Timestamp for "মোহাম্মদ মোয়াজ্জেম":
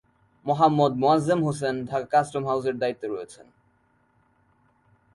0.45-1.39